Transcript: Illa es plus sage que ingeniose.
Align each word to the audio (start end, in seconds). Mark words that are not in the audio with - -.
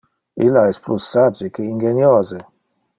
Illa 0.45 0.63
es 0.69 0.79
plus 0.87 1.11
sage 1.17 1.53
que 1.59 1.69
ingeniose. 1.75 2.45